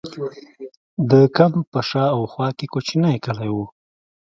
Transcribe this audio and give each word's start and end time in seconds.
د 1.09 1.11
کمپ 1.35 1.57
په 1.73 1.79
شا 1.89 2.05
او 2.15 2.21
خوا 2.31 2.49
کې 2.57 2.65
کوچنۍ 2.73 3.15
کلي 3.25 3.49
وو. 3.55 3.65